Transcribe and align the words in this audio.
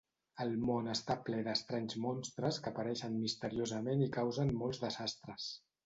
El 0.45 0.53
món 0.69 0.89
està 0.93 1.17
ple 1.27 1.41
d'estranys 1.49 1.99
monstres 2.07 2.59
que 2.65 2.73
apareixen 2.73 3.21
misteriosament 3.27 4.05
i 4.09 4.13
causen 4.21 4.55
molts 4.65 4.87
desastres. 4.89 5.51